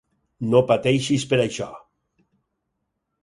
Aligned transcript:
No 0.53 0.61
pateixis 0.71 1.25
per 1.33 1.39
això. 1.43 1.67